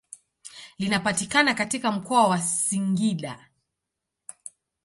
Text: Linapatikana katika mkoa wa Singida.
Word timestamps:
Linapatikana 0.79 1.53
katika 1.53 1.91
mkoa 1.91 2.27
wa 2.27 2.37
Singida. 2.41 3.47